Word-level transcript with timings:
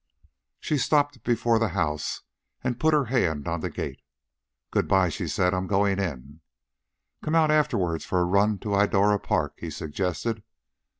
She 0.59 0.79
stopped 0.79 1.21
before 1.23 1.59
the 1.59 1.67
house 1.77 2.23
and 2.63 2.79
put 2.79 2.91
her 2.95 3.05
hand 3.05 3.47
on 3.47 3.59
the 3.59 3.69
gate. 3.69 4.01
"Good 4.71 4.87
bye," 4.87 5.09
she 5.09 5.27
said. 5.27 5.53
"I'm 5.53 5.67
going 5.67 5.99
in." 5.99 6.41
"Come 7.21 7.35
on 7.35 7.43
out 7.43 7.51
afterward 7.51 8.01
for 8.01 8.19
a 8.21 8.25
run 8.25 8.57
to 8.61 8.69
Idora 8.73 9.19
Park," 9.21 9.57
he 9.59 9.69
suggested. 9.69 10.41